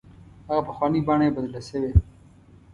هغه 0.47 0.61
پخوانۍ 0.67 0.99
بڼه 1.07 1.23
یې 1.27 1.35
بدله 1.37 1.61
شوې. 1.69 1.91